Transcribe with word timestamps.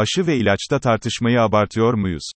aşı 0.00 0.26
ve 0.26 0.36
ilaçta 0.36 0.80
tartışmayı 0.80 1.42
abartıyor 1.42 1.94
muyuz? 1.94 2.30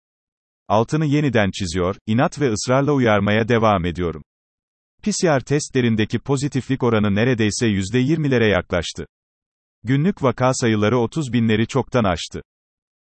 Altını 0.68 1.06
yeniden 1.06 1.52
çiziyor, 1.52 1.96
inat 2.08 2.42
ve 2.42 2.52
ısrarla 2.52 2.92
uyarmaya 2.92 3.48
devam 3.48 3.86
ediyorum. 3.86 4.24
PCR 5.04 5.40
testlerindeki 5.40 6.20
pozitiflik 6.20 6.84
oranı 6.84 7.16
neredeyse 7.16 7.68
%20'lere 7.68 8.50
yaklaştı. 8.50 9.06
Günlük 9.84 10.24
vaka 10.24 10.54
sayıları 10.54 10.98
30 10.98 11.34
binleri 11.34 11.68
çoktan 11.68 12.04
aştı. 12.04 12.42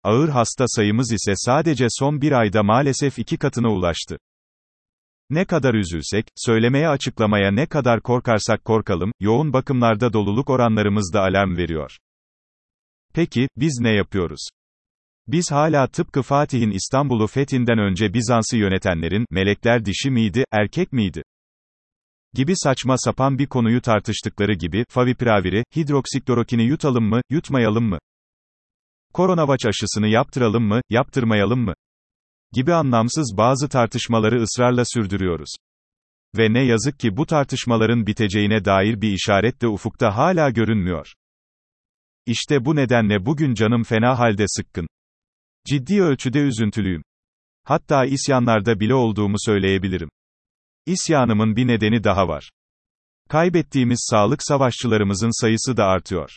Ağır 0.05 0.29
hasta 0.29 0.65
sayımız 0.69 1.13
ise 1.13 1.33
sadece 1.37 1.87
son 1.91 2.21
bir 2.21 2.33
ayda 2.33 2.63
maalesef 2.63 3.19
iki 3.19 3.37
katına 3.37 3.73
ulaştı. 3.73 4.19
Ne 5.31 5.45
kadar 5.45 5.75
üzülsek, 5.75 6.27
söylemeye 6.37 6.89
açıklamaya 6.89 7.51
ne 7.51 7.67
kadar 7.67 8.01
korkarsak 8.01 8.65
korkalım, 8.65 9.13
yoğun 9.21 9.53
bakımlarda 9.53 10.13
doluluk 10.13 10.51
oranlarımız 10.51 11.11
da 11.15 11.21
alarm 11.21 11.57
veriyor. 11.57 11.97
Peki, 13.17 13.49
biz 13.57 13.79
ne 13.81 13.95
yapıyoruz? 13.95 14.49
Biz 15.27 15.51
hala 15.51 15.87
tıpkı 15.87 16.23
Fatih'in 16.23 16.71
İstanbul'u 16.71 17.27
fethinden 17.27 17.79
önce 17.79 18.15
Bizans'ı 18.15 18.57
yönetenlerin, 18.57 19.27
melekler 19.31 19.85
dişi 19.85 20.11
miydi, 20.11 20.45
erkek 20.53 20.93
miydi? 20.93 21.23
gibi 22.35 22.53
saçma 22.57 22.99
sapan 22.99 23.39
bir 23.39 23.47
konuyu 23.47 23.81
tartıştıkları 23.81 24.55
gibi, 24.55 24.85
favipiraviri, 24.89 25.65
hidroksiklorokini 25.77 26.65
yutalım 26.65 27.05
mı, 27.05 27.21
yutmayalım 27.31 27.89
mı? 27.89 27.99
Koronavaç 29.13 29.67
aşısını 29.67 30.09
yaptıralım 30.09 30.65
mı, 30.65 30.81
yaptırmayalım 30.91 31.61
mı? 31.61 31.75
gibi 32.53 32.75
anlamsız 32.75 33.35
bazı 33.37 33.69
tartışmaları 33.69 34.43
ısrarla 34.43 34.85
sürdürüyoruz. 34.85 35.55
Ve 36.39 36.53
ne 36.53 36.65
yazık 36.65 36.99
ki 36.99 37.17
bu 37.17 37.27
tartışmaların 37.27 38.07
biteceğine 38.07 38.65
dair 38.65 39.01
bir 39.01 39.13
işaret 39.13 39.63
de 39.63 39.69
ufukta 39.69 40.17
hala 40.17 40.51
görünmüyor. 40.51 41.13
İşte 42.27 42.65
bu 42.65 42.77
nedenle 42.77 43.27
bugün 43.27 43.55
canım 43.55 43.83
fena 43.83 44.19
halde 44.19 44.45
sıkkın. 44.49 44.87
Ciddi 45.67 46.03
ölçüde 46.03 46.39
üzüntülüyüm. 46.39 47.03
Hatta 47.65 48.05
isyanlarda 48.05 48.81
bile 48.81 48.95
olduğumu 48.95 49.37
söyleyebilirim. 49.39 50.09
İsyanımın 50.87 51.57
bir 51.57 51.67
nedeni 51.67 52.05
daha 52.05 52.29
var. 52.29 52.51
Kaybettiğimiz 53.29 54.07
sağlık 54.11 54.43
savaşçılarımızın 54.43 55.43
sayısı 55.43 55.77
da 55.77 55.85
artıyor. 55.85 56.37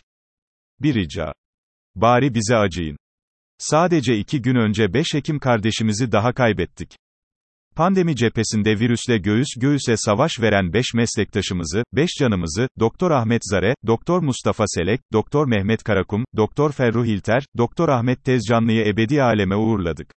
Bir 0.80 0.96
rica. 0.96 1.34
Bari 1.96 2.34
bize 2.34 2.56
acıyın. 2.56 2.98
Sadece 3.58 4.18
iki 4.18 4.42
gün 4.42 4.56
önce 4.56 4.94
5 4.94 5.16
Ekim 5.16 5.40
kardeşimizi 5.40 6.12
daha 6.12 6.34
kaybettik. 6.34 6.96
Pandemi 7.76 8.16
cephesinde 8.16 8.80
virüsle 8.80 9.18
göğüs 9.18 9.48
göğüse 9.58 9.98
savaş 9.98 10.40
veren 10.42 10.74
5 10.74 10.94
meslektaşımızı, 10.94 11.84
5 11.94 12.10
canımızı, 12.20 12.68
Doktor 12.80 13.12
Ahmet 13.12 13.42
Zare, 13.44 13.76
Doktor 13.88 14.22
Mustafa 14.22 14.64
Selek, 14.68 15.02
Doktor 15.14 15.48
Mehmet 15.48 15.84
Karakum, 15.84 16.26
Doktor 16.38 16.72
Ferruh 16.72 17.06
İlter, 17.06 17.44
Doktor 17.58 17.90
Ahmet 17.90 18.24
Tezcanlı'yı 18.24 18.86
ebedi 18.86 19.24
aleme 19.24 19.56
uğurladık. 19.56 20.12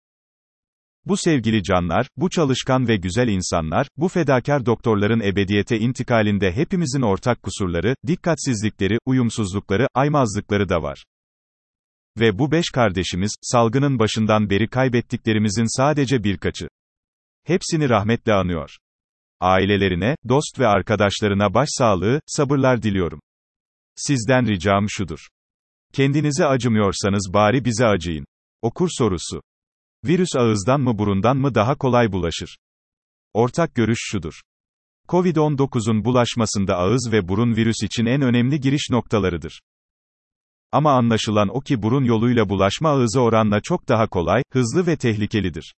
Bu 1.06 1.18
sevgili 1.18 1.64
canlar, 1.64 2.08
bu 2.18 2.30
çalışkan 2.30 2.88
ve 2.88 2.96
güzel 2.96 3.28
insanlar, 3.28 3.88
bu 3.98 4.08
fedakar 4.08 4.66
doktorların 4.66 5.20
ebediyete 5.20 5.80
intikalinde 5.80 6.52
hepimizin 6.52 7.02
ortak 7.02 7.44
kusurları, 7.44 7.96
dikkatsizlikleri, 8.08 8.98
uyumsuzlukları, 9.06 9.88
aymazlıkları 9.94 10.70
da 10.70 10.84
var. 10.84 11.04
Ve 12.20 12.40
bu 12.40 12.52
beş 12.52 12.66
kardeşimiz, 12.70 13.36
salgının 13.42 14.00
başından 14.00 14.50
beri 14.50 14.68
kaybettiklerimizin 14.68 15.78
sadece 15.78 16.24
birkaçı. 16.24 16.68
Hepsini 17.50 17.90
rahmetle 17.90 18.34
anıyor. 18.34 18.78
Ailelerine, 19.40 20.16
dost 20.30 20.60
ve 20.60 20.68
arkadaşlarına 20.68 21.54
başsağlığı, 21.54 22.22
sabırlar 22.26 22.82
diliyorum. 22.82 23.20
Sizden 23.96 24.48
ricam 24.48 24.86
şudur. 24.90 25.20
Kendinize 25.94 26.46
acımıyorsanız 26.46 27.32
bari 27.34 27.66
bize 27.66 27.86
acıyın. 27.86 28.26
Okur 28.62 28.90
sorusu. 28.92 29.42
Virüs 30.06 30.36
ağızdan 30.36 30.82
mı 30.82 30.98
burundan 30.98 31.38
mı 31.38 31.56
daha 31.56 31.76
kolay 31.76 32.12
bulaşır? 32.12 32.58
Ortak 33.34 33.76
görüş 33.76 34.00
şudur. 34.02 34.42
Covid-19'un 35.08 36.06
bulaşmasında 36.06 36.78
ağız 36.78 37.10
ve 37.12 37.28
burun 37.28 37.56
virüs 37.56 37.84
için 37.84 38.06
en 38.06 38.22
önemli 38.22 38.60
giriş 38.60 38.90
noktalarıdır. 38.92 39.62
Ama 40.72 40.92
anlaşılan 40.92 41.48
o 41.48 41.60
ki 41.60 41.82
burun 41.82 42.04
yoluyla 42.04 42.50
bulaşma 42.50 42.90
ağızı 42.90 43.22
oranla 43.22 43.62
çok 43.62 43.88
daha 43.88 44.08
kolay, 44.08 44.44
hızlı 44.52 44.88
ve 44.88 44.98
tehlikelidir. 44.98 45.74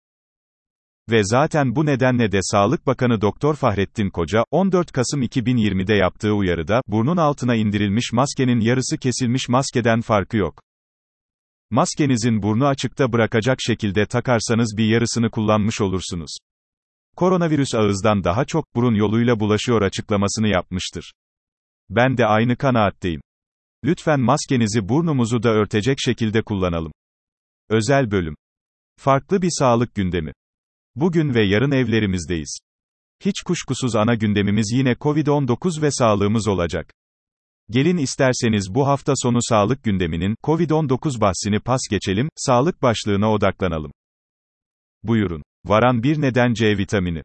Ve 1.10 1.24
zaten 1.24 1.76
bu 1.76 1.86
nedenle 1.86 2.32
de 2.32 2.38
Sağlık 2.42 2.86
Bakanı 2.86 3.20
Doktor 3.20 3.54
Fahrettin 3.54 4.10
Koca, 4.10 4.44
14 4.50 4.92
Kasım 4.92 5.22
2020'de 5.22 5.94
yaptığı 5.94 6.32
uyarıda, 6.32 6.82
burnun 6.86 7.16
altına 7.16 7.54
indirilmiş 7.54 8.12
maskenin 8.12 8.60
yarısı 8.60 8.98
kesilmiş 8.98 9.48
maskeden 9.48 10.00
farkı 10.00 10.36
yok. 10.36 10.62
Maskenizin 11.70 12.42
burnu 12.42 12.66
açıkta 12.66 13.12
bırakacak 13.12 13.58
şekilde 13.60 14.06
takarsanız 14.06 14.74
bir 14.78 14.86
yarısını 14.86 15.30
kullanmış 15.30 15.80
olursunuz. 15.80 16.36
Koronavirüs 17.16 17.74
ağızdan 17.74 18.24
daha 18.24 18.44
çok 18.44 18.74
burun 18.74 18.94
yoluyla 18.94 19.40
bulaşıyor 19.40 19.82
açıklamasını 19.82 20.48
yapmıştır. 20.48 21.12
Ben 21.90 22.16
de 22.16 22.26
aynı 22.26 22.56
kanaatteyim. 22.56 23.20
Lütfen 23.84 24.20
maskenizi 24.20 24.88
burnumuzu 24.88 25.42
da 25.42 25.48
örtecek 25.48 25.98
şekilde 26.00 26.42
kullanalım. 26.42 26.92
Özel 27.68 28.10
bölüm. 28.10 28.34
Farklı 28.98 29.42
bir 29.42 29.50
sağlık 29.58 29.94
gündemi. 29.94 30.32
Bugün 30.94 31.34
ve 31.34 31.46
yarın 31.46 31.70
evlerimizdeyiz. 31.70 32.58
Hiç 33.24 33.42
kuşkusuz 33.42 33.96
ana 33.96 34.14
gündemimiz 34.14 34.72
yine 34.72 34.92
Covid-19 34.92 35.82
ve 35.82 35.90
sağlığımız 35.90 36.48
olacak. 36.48 36.92
Gelin 37.70 37.96
isterseniz 37.96 38.74
bu 38.74 38.86
hafta 38.86 39.12
sonu 39.16 39.38
sağlık 39.40 39.82
gündeminin 39.82 40.36
Covid-19 40.42 41.20
bahsini 41.20 41.60
pas 41.60 41.80
geçelim, 41.90 42.28
sağlık 42.36 42.82
başlığına 42.82 43.32
odaklanalım. 43.32 43.92
Buyurun. 45.02 45.42
Varan 45.64 46.02
bir 46.02 46.20
neden 46.20 46.54
C 46.54 46.78
vitamini. 46.78 47.22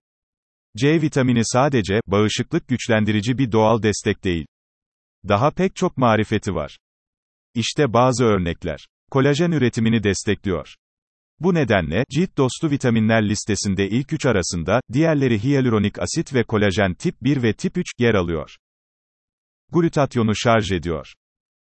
C 0.77 1.01
vitamini 1.01 1.41
sadece 1.43 2.01
bağışıklık 2.07 2.67
güçlendirici 2.67 3.37
bir 3.37 3.51
doğal 3.51 3.83
destek 3.83 4.23
değil. 4.23 4.45
Daha 5.27 5.51
pek 5.51 5.75
çok 5.75 5.97
marifeti 5.97 6.55
var. 6.55 6.77
İşte 7.53 7.93
bazı 7.93 8.25
örnekler. 8.25 8.87
Kolajen 9.11 9.51
üretimini 9.51 10.03
destekliyor. 10.03 10.75
Bu 11.39 11.53
nedenle, 11.53 12.03
cilt 12.09 12.37
dostu 12.37 12.71
vitaminler 12.71 13.29
listesinde 13.29 13.89
ilk 13.89 14.13
üç 14.13 14.25
arasında, 14.25 14.81
diğerleri 14.93 15.43
hyaluronik 15.43 15.99
asit 15.99 16.33
ve 16.33 16.43
kolajen 16.43 16.93
tip 16.93 17.15
1 17.21 17.43
ve 17.43 17.53
tip 17.53 17.77
3, 17.77 17.85
yer 17.99 18.13
alıyor. 18.13 18.55
Glutatyonu 19.71 20.35
şarj 20.35 20.71
ediyor. 20.71 21.13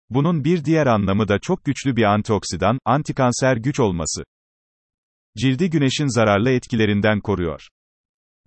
Bunun 0.10 0.44
bir 0.44 0.66
diğer 0.66 0.88
anlamı 0.88 1.28
da 1.28 1.40
çok 1.40 1.66
güçlü 1.66 1.96
bir 1.96 2.04
antioksidan, 2.04 2.80
antikanser 2.86 3.58
güç 3.58 3.80
olması. 3.80 4.24
Cildi 5.38 5.70
güneşin 5.70 6.08
zararlı 6.16 6.50
etkilerinden 6.50 7.20
koruyor. 7.20 7.68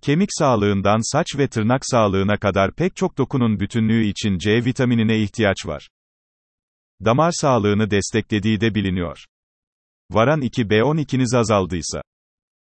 Kemik 0.01 0.29
sağlığından 0.31 1.11
saç 1.11 1.27
ve 1.37 1.47
tırnak 1.47 1.81
sağlığına 1.85 2.37
kadar 2.37 2.75
pek 2.75 2.95
çok 2.95 3.17
dokunun 3.17 3.59
bütünlüğü 3.59 4.05
için 4.05 4.37
C 4.37 4.65
vitaminine 4.65 5.19
ihtiyaç 5.19 5.65
var. 5.65 5.89
Damar 7.05 7.31
sağlığını 7.31 7.91
desteklediği 7.91 8.61
de 8.61 8.75
biliniyor. 8.75 9.25
Varan 10.11 10.41
2 10.41 10.61
B12'niz 10.63 11.37
azaldıysa. 11.37 12.01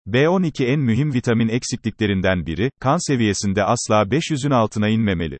B12 0.07 0.65
en 0.65 0.79
mühim 0.79 1.13
vitamin 1.13 1.49
eksikliklerinden 1.49 2.45
biri, 2.45 2.71
kan 2.79 3.07
seviyesinde 3.07 3.63
asla 3.63 4.01
500'ün 4.01 4.51
altına 4.51 4.89
inmemeli. 4.89 5.37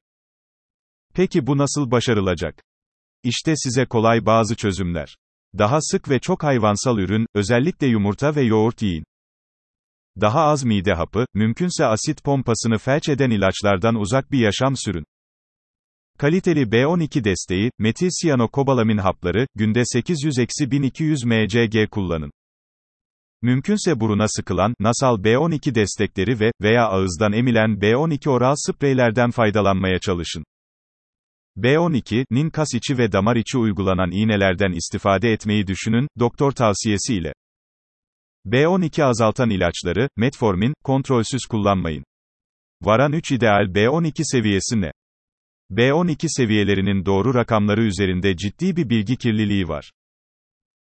Peki 1.14 1.48
bu 1.48 1.58
nasıl 1.58 1.92
başarılacak? 1.92 2.64
İşte 3.24 3.54
size 3.56 3.86
kolay 3.86 4.26
bazı 4.26 4.56
çözümler. 4.56 5.18
Daha 5.58 5.82
sık 5.82 6.10
ve 6.10 6.20
çok 6.20 6.44
hayvansal 6.44 6.98
ürün, 6.98 7.26
özellikle 7.36 7.88
yumurta 7.88 8.36
ve 8.36 8.42
yoğurt 8.42 8.82
yiyin. 8.82 9.04
Daha 10.22 10.42
az 10.42 10.64
mide 10.64 10.94
hapı, 10.94 11.26
mümkünse 11.34 11.86
asit 11.86 12.24
pompasını 12.24 12.78
felç 12.78 13.10
eden 13.10 13.30
ilaçlardan 13.30 13.96
uzak 13.96 14.32
bir 14.32 14.40
yaşam 14.40 14.76
sürün. 14.76 15.06
Kaliteli 16.19 16.62
B12 16.62 17.24
desteği, 17.24 17.72
metil 17.78 18.09
siyanokobalamin 18.12 18.97
hapları, 18.97 19.47
günde 19.56 19.80
800-1200 19.80 21.25
mcg 21.25 21.90
kullanın. 21.90 22.31
Mümkünse 23.42 24.00
buruna 24.00 24.27
sıkılan, 24.27 24.74
nasal 24.80 25.24
B12 25.24 25.75
destekleri 25.75 26.39
ve, 26.39 26.51
veya 26.62 26.86
ağızdan 26.86 27.33
emilen 27.33 27.69
B12 27.69 28.30
oral 28.30 28.56
spreylerden 28.57 29.31
faydalanmaya 29.31 30.00
çalışın. 30.00 30.44
B12'nin 31.57 32.50
kas 32.50 32.74
içi 32.74 32.98
ve 32.98 33.12
damar 33.12 33.36
içi 33.36 33.57
uygulanan 33.57 34.12
iğnelerden 34.12 34.72
istifade 34.72 35.31
etmeyi 35.31 35.68
düşünün, 35.68 36.07
doktor 36.19 36.51
tavsiyesiyle. 36.51 37.33
B12 38.45 39.04
azaltan 39.04 39.50
ilaçları, 39.50 40.10
metformin, 40.18 40.74
kontrolsüz 40.83 41.45
kullanmayın. 41.45 42.04
Varan 42.81 43.13
3 43.13 43.31
ideal 43.31 43.65
B12 43.65 44.12
seviyesi 44.24 44.81
ne? 44.81 44.92
B12 45.71 46.25
seviyelerinin 46.27 47.06
doğru 47.06 47.33
rakamları 47.33 47.83
üzerinde 47.83 48.38
ciddi 48.38 48.75
bir 48.75 48.89
bilgi 48.89 49.18
kirliliği 49.18 49.68
var. 49.68 49.92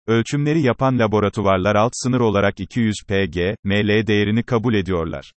Ölçümleri 0.07 0.61
yapan 0.61 0.99
laboratuvarlar 0.99 1.75
alt 1.75 1.91
sınır 1.95 2.19
olarak 2.19 2.59
200 2.59 2.95
pg, 3.07 3.37
ml 3.63 4.07
değerini 4.07 4.43
kabul 4.43 4.73
ediyorlar. 4.73 5.33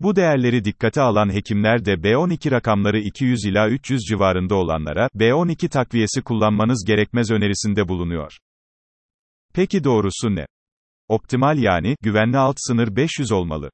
Bu 0.00 0.16
değerleri 0.16 0.64
dikkate 0.64 1.00
alan 1.00 1.34
hekimler 1.34 1.84
de 1.84 1.92
B12 1.94 2.50
rakamları 2.50 2.98
200 2.98 3.44
ila 3.44 3.68
300 3.68 4.00
civarında 4.00 4.54
olanlara, 4.54 5.08
B12 5.14 5.68
takviyesi 5.68 6.22
kullanmanız 6.22 6.84
gerekmez 6.86 7.30
önerisinde 7.30 7.88
bulunuyor. 7.88 8.38
Peki 9.54 9.84
doğrusu 9.84 10.34
ne? 10.34 10.46
Optimal 11.08 11.58
yani, 11.58 11.96
güvenli 12.02 12.38
alt 12.38 12.56
sınır 12.58 12.96
500 12.96 13.32
olmalı. 13.32 13.70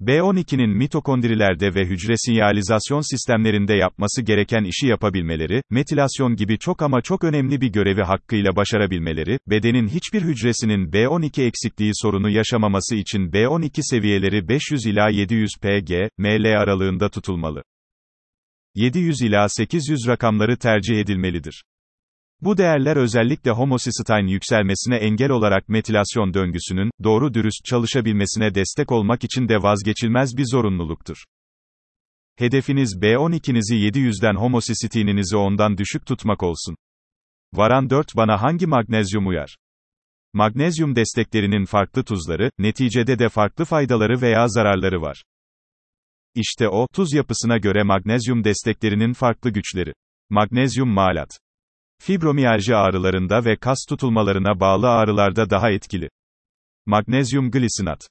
B12'nin 0.00 0.70
mitokondrilerde 0.70 1.74
ve 1.74 1.84
hücre 1.84 2.14
sinyalizasyon 2.16 3.00
sistemlerinde 3.10 3.74
yapması 3.74 4.22
gereken 4.22 4.64
işi 4.64 4.86
yapabilmeleri, 4.86 5.62
metilasyon 5.70 6.36
gibi 6.36 6.58
çok 6.58 6.82
ama 6.82 7.02
çok 7.02 7.24
önemli 7.24 7.60
bir 7.60 7.72
görevi 7.72 8.02
hakkıyla 8.02 8.56
başarabilmeleri, 8.56 9.38
bedenin 9.46 9.88
hiçbir 9.88 10.22
hücresinin 10.22 10.90
B12 10.92 11.42
eksikliği 11.42 11.90
sorunu 11.94 12.30
yaşamaması 12.30 12.96
için 12.96 13.30
B12 13.30 13.70
seviyeleri 13.82 14.48
500 14.48 14.86
ila 14.86 15.10
700 15.10 15.50
pg, 15.62 15.90
ml 16.18 16.44
aralığında 16.58 17.08
tutulmalı. 17.08 17.62
700 18.74 19.22
ila 19.22 19.48
800 19.48 20.08
rakamları 20.08 20.56
tercih 20.58 20.98
edilmelidir. 20.98 21.64
Bu 22.42 22.58
değerler 22.58 22.96
özellikle 22.96 23.50
homocysteine 23.50 24.30
yükselmesine 24.30 24.96
engel 24.96 25.30
olarak 25.30 25.68
metilasyon 25.68 26.34
döngüsünün, 26.34 26.90
doğru 27.04 27.34
dürüst 27.34 27.64
çalışabilmesine 27.64 28.54
destek 28.54 28.92
olmak 28.92 29.24
için 29.24 29.48
de 29.48 29.62
vazgeçilmez 29.62 30.36
bir 30.36 30.44
zorunluluktur. 30.52 31.16
Hedefiniz 32.36 32.98
B12'nizi 33.02 33.74
700'den 33.74 34.34
homosisiteininizi 34.34 35.36
10'dan 35.36 35.78
düşük 35.78 36.06
tutmak 36.06 36.42
olsun. 36.42 36.76
Varan 37.52 37.90
4 37.90 38.16
bana 38.16 38.42
hangi 38.42 38.66
magnezyum 38.66 39.26
uyar? 39.26 39.56
Magnezyum 40.32 40.96
desteklerinin 40.96 41.64
farklı 41.64 42.04
tuzları, 42.04 42.50
neticede 42.58 43.18
de 43.18 43.28
farklı 43.28 43.64
faydaları 43.64 44.20
veya 44.20 44.48
zararları 44.48 45.02
var. 45.02 45.22
İşte 46.34 46.68
o, 46.68 46.86
tuz 46.94 47.12
yapısına 47.12 47.58
göre 47.58 47.82
magnezyum 47.82 48.44
desteklerinin 48.44 49.12
farklı 49.12 49.50
güçleri. 49.50 49.92
Magnezyum 50.30 50.88
malat. 50.88 51.38
Fibromiyalji 52.02 52.76
ağrılarında 52.76 53.44
ve 53.44 53.56
kas 53.56 53.78
tutulmalarına 53.88 54.60
bağlı 54.60 54.90
ağrılarda 54.90 55.50
daha 55.50 55.70
etkili. 55.70 56.10
Magnezyum 56.86 57.50
glisinat. 57.50 58.08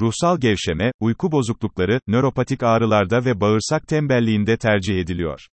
Ruhsal 0.00 0.40
gevşeme, 0.40 0.92
uyku 1.00 1.32
bozuklukları, 1.32 2.00
nöropatik 2.06 2.62
ağrılarda 2.62 3.24
ve 3.24 3.40
bağırsak 3.40 3.88
tembelliğinde 3.88 4.56
tercih 4.56 5.00
ediliyor. 5.00 5.48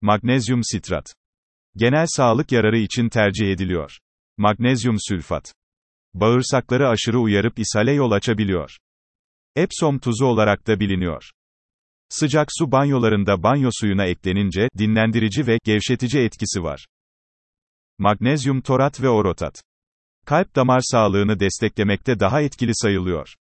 Magnezyum 0.00 0.60
sitrat. 0.64 1.14
Genel 1.76 2.06
sağlık 2.08 2.52
yararı 2.52 2.78
için 2.78 3.08
tercih 3.08 3.52
ediliyor. 3.52 3.98
Magnezyum 4.36 4.96
sülfat. 5.08 5.54
Bağırsakları 6.14 6.88
aşırı 6.88 7.18
uyarıp 7.18 7.58
ishale 7.58 7.92
yol 7.92 8.10
açabiliyor. 8.10 8.76
Epsom 9.56 9.98
tuzu 9.98 10.24
olarak 10.26 10.66
da 10.66 10.80
biliniyor. 10.80 11.30
Sıcak 12.10 12.48
su 12.58 12.72
banyolarında 12.72 13.42
banyo 13.42 13.70
suyuna 13.72 14.06
eklenince, 14.06 14.68
dinlendirici 14.78 15.46
ve 15.46 15.58
gevşetici 15.64 16.24
etkisi 16.24 16.62
var. 16.62 16.86
Magnezyum 17.98 18.60
torat 18.60 19.02
ve 19.02 19.08
orotat. 19.08 19.62
Kalp 20.26 20.56
damar 20.56 20.80
sağlığını 20.80 21.40
desteklemekte 21.40 22.20
daha 22.20 22.40
etkili 22.40 22.72
sayılıyor. 22.74 23.34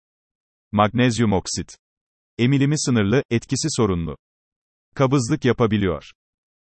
Magnezyum 0.72 1.34
oksit. 1.34 1.78
Emilimi 2.38 2.80
sınırlı, 2.80 3.24
etkisi 3.30 3.68
sorunlu. 3.70 4.18
Kabızlık 4.96 5.46
yapabiliyor. 5.46 6.12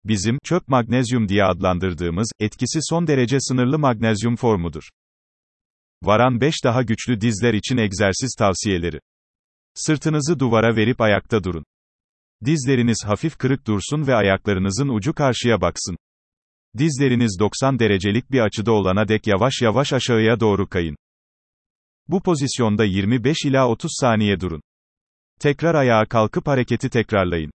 Bizim, 0.05 0.39
çöp 0.45 0.69
magnezyum 0.69 1.29
diye 1.29 1.45
adlandırdığımız, 1.45 2.31
etkisi 2.41 2.79
son 2.83 3.07
derece 3.07 3.37
sınırlı 3.41 3.79
magnezyum 3.79 4.37
formudur. 4.37 4.89
Varan 6.03 6.41
5 6.41 6.55
daha 6.65 6.83
güçlü 6.83 7.21
dizler 7.21 7.55
için 7.55 7.77
egzersiz 7.77 8.35
tavsiyeleri. 8.39 9.01
Sırtınızı 9.75 10.41
duvara 10.41 10.77
verip 10.77 11.01
ayakta 11.01 11.45
durun. 11.45 11.65
Dizleriniz 12.45 12.97
hafif 13.05 13.39
kırık 13.39 13.67
dursun 13.67 14.07
ve 14.07 14.15
ayaklarınızın 14.15 14.89
ucu 14.89 15.15
karşıya 15.15 15.61
baksın. 15.61 15.97
Dizleriniz 16.79 17.37
90 17.41 17.79
derecelik 17.79 18.33
bir 18.33 18.41
açıda 18.41 18.73
olana 18.73 19.09
dek 19.09 19.27
yavaş 19.27 19.55
yavaş 19.63 19.93
aşağıya 19.93 20.41
doğru 20.41 20.69
kayın. 20.69 20.97
Bu 22.09 22.23
pozisyonda 22.23 22.85
25 22.85 23.37
ila 23.45 23.69
30 23.69 23.91
saniye 24.01 24.41
durun. 24.41 24.61
Tekrar 25.41 25.75
ayağa 25.75 26.07
kalkıp 26.07 26.47
hareketi 26.47 26.91
tekrarlayın. 26.91 27.51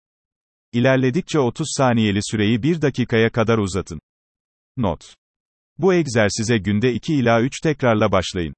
İlerledikçe 0.73 1.39
30 1.39 1.67
saniyeli 1.77 2.19
süreyi 2.21 2.63
1 2.63 2.81
dakikaya 2.81 3.29
kadar 3.29 3.57
uzatın. 3.57 3.99
Not. 4.77 5.13
Bu 5.77 5.93
egzersize 5.93 6.57
günde 6.57 6.93
2 6.93 7.13
ila 7.13 7.41
3 7.41 7.59
tekrarla 7.63 8.11
başlayın. 8.11 8.53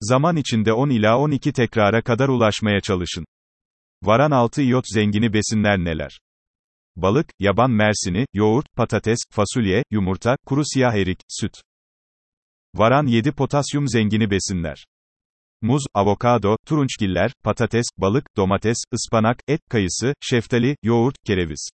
Zaman 0.00 0.36
içinde 0.36 0.72
10 0.72 0.90
ila 0.90 1.18
12 1.18 1.52
tekrara 1.52 2.02
kadar 2.02 2.28
ulaşmaya 2.28 2.80
çalışın. 2.80 3.24
Varan 4.06 4.30
6 4.30 4.62
iyot 4.62 4.84
zengini 4.94 5.32
besinler 5.32 5.78
neler? 5.78 6.20
Balık, 6.96 7.26
yaban 7.38 7.70
mersini, 7.70 8.26
yoğurt, 8.32 8.66
patates, 8.76 9.18
fasulye, 9.30 9.84
yumurta, 9.90 10.36
kuru 10.46 10.62
siyah 10.64 10.94
erik, 10.94 11.18
süt. 11.28 11.52
Varan 12.74 13.06
7 13.06 13.32
potasyum 13.32 13.88
zengini 13.88 14.30
besinler. 14.30 14.84
Muz, 15.62 15.82
avokado, 15.94 16.56
turunçgiller, 16.66 17.32
patates, 17.44 17.86
balık, 17.98 18.24
domates, 18.36 18.76
ıspanak, 18.94 19.38
et, 19.48 19.60
kayısı, 19.70 20.14
şeftali, 20.20 20.76
yoğurt, 20.82 21.16
kereviz. 21.26 21.70